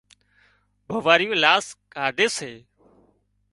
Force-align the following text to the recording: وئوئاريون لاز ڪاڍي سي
وئوئاريون 0.89 1.37
لاز 1.43 1.65
ڪاڍي 1.93 2.27
سي 2.37 2.51